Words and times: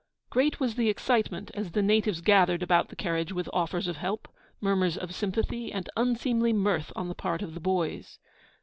Great 0.31 0.59
was 0.59 0.73
the 0.77 0.89
excitement 0.89 1.51
as 1.53 1.73
the 1.73 1.81
natives 1.83 2.21
gathered 2.21 2.63
about 2.63 2.89
the 2.89 2.95
carriage 2.95 3.31
with 3.31 3.47
offers 3.53 3.87
of 3.87 3.97
help, 3.97 4.27
murmurs 4.59 4.97
of 4.97 5.13
sympathy, 5.13 5.71
and 5.71 5.91
unseemly 5.95 6.51
mirth 6.53 6.91
on 6.95 7.07
the 7.07 7.13
part 7.13 7.43
of 7.43 7.53
the 7.53 7.59
boys. 7.59 8.17